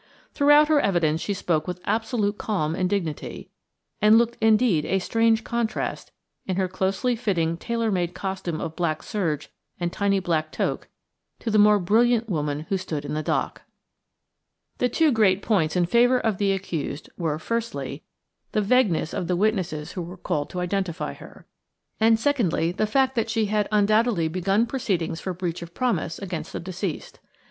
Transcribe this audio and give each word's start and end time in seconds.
Throughout 0.33 0.67
her 0.67 0.79
evidence 0.81 1.21
she 1.21 1.35
spoke 1.35 1.67
with 1.67 1.79
absolute 1.85 2.39
calm 2.39 2.73
and 2.73 2.89
dignity, 2.89 3.51
and 4.01 4.17
looked 4.17 4.35
indeed 4.41 4.83
a 4.83 4.97
strange 4.97 5.43
contrast, 5.43 6.11
in 6.47 6.55
her 6.55 6.67
closely 6.67 7.15
fitting 7.15 7.55
tailor 7.55 7.91
made 7.91 8.15
costume 8.15 8.59
of 8.59 8.75
black 8.75 9.03
serge 9.03 9.51
and 9.79 9.93
tiny 9.93 10.19
black 10.19 10.51
toque, 10.51 10.87
to 11.41 11.51
the 11.51 11.59
more 11.59 11.77
brilliant 11.77 12.27
woman 12.27 12.61
who 12.69 12.77
stood 12.79 13.05
in 13.05 13.13
the 13.13 13.21
dock. 13.21 13.61
The 14.79 14.89
two 14.89 15.11
great 15.11 15.43
points 15.43 15.75
in 15.75 15.85
favour 15.85 16.19
of 16.19 16.39
the 16.39 16.51
accused 16.51 17.11
were, 17.15 17.37
firstly, 17.37 18.01
the 18.53 18.61
vagueness 18.63 19.13
of 19.13 19.27
the 19.27 19.35
witnesses 19.35 19.91
who 19.91 20.01
were 20.01 20.17
called 20.17 20.49
to 20.49 20.61
identify 20.61 21.13
her, 21.13 21.45
and, 21.99 22.19
secondly, 22.19 22.71
the 22.71 22.87
fact 22.87 23.13
that 23.13 23.29
she 23.29 23.45
had 23.45 23.67
undoubtedly 23.71 24.27
begun 24.27 24.65
proceedings 24.65 25.21
for 25.21 25.35
breach 25.35 25.61
of 25.61 25.75
promise 25.75 26.17
against 26.17 26.53
the 26.53 26.59
deceased. 26.59 27.19